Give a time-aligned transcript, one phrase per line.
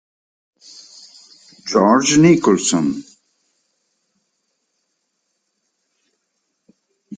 [1.67, 3.05] George Nicholson